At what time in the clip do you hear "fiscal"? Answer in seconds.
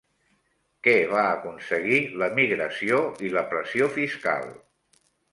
3.99-4.49